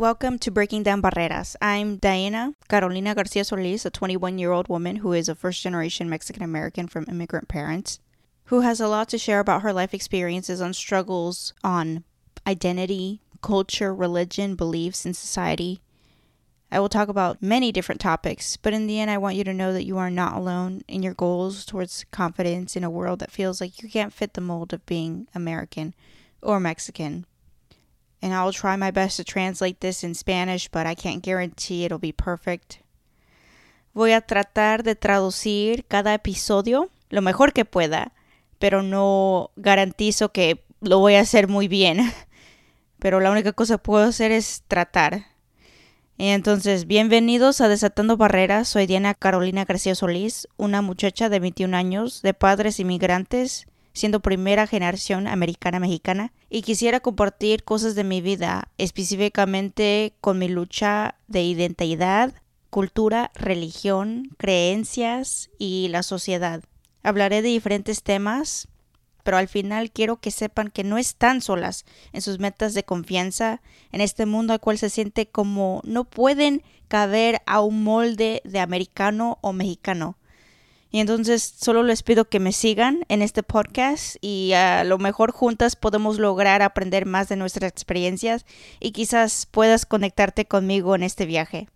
[0.00, 1.56] Welcome to Breaking Down Barreras.
[1.60, 6.08] I'm Diana Carolina Garcia Solis, a 21 year old woman who is a first generation
[6.08, 8.00] Mexican American from immigrant parents,
[8.44, 12.02] who has a lot to share about her life experiences on struggles on
[12.46, 15.82] identity, culture, religion, beliefs, and society.
[16.72, 19.52] I will talk about many different topics, but in the end, I want you to
[19.52, 23.30] know that you are not alone in your goals towards confidence in a world that
[23.30, 25.94] feels like you can't fit the mold of being American
[26.40, 27.26] or Mexican.
[28.22, 31.98] And I'll try my best to translate this in Spanish, but I can't guarantee it'll
[31.98, 32.80] be perfect.
[33.94, 38.12] Voy a tratar de traducir cada episodio lo mejor que pueda,
[38.58, 42.12] pero no garantizo que lo voy a hacer muy bien.
[42.98, 45.24] Pero la única cosa que puedo hacer es tratar.
[46.18, 48.68] Entonces, bienvenidos a Desatando Barreras.
[48.68, 54.66] Soy Diana Carolina García Solís, una muchacha de 21 años, de padres inmigrantes, siendo primera
[54.66, 62.34] generación americana-mexicana, y quisiera compartir cosas de mi vida, específicamente con mi lucha de identidad,
[62.70, 66.62] cultura, religión, creencias y la sociedad.
[67.02, 68.68] Hablaré de diferentes temas,
[69.22, 73.60] pero al final quiero que sepan que no están solas en sus metas de confianza,
[73.92, 78.60] en este mundo al cual se siente como no pueden caber a un molde de
[78.60, 80.16] americano o mexicano.
[80.90, 85.30] Y entonces solo les pido que me sigan en este podcast y a lo mejor
[85.30, 88.44] juntas podemos lograr aprender más de nuestras experiencias
[88.80, 91.68] y quizás puedas conectarte conmigo en este viaje.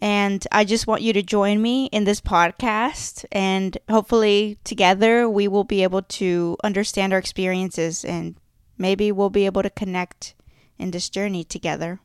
[0.00, 3.24] And I just want you to join me in this podcast.
[3.32, 8.34] And hopefully, together, we will be able to understand our experiences and
[8.76, 10.34] maybe we'll be able to connect
[10.78, 12.00] in this journey together.